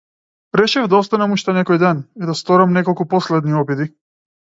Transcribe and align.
Решив 0.59 0.87
да 0.93 1.01
останам 1.01 1.35
уште 1.37 1.55
некој 1.59 1.81
ден 1.85 2.01
и 2.23 2.33
да 2.33 2.39
сторам 2.43 2.77
неколку 2.81 3.11
последни 3.17 3.59
обиди. 3.65 3.93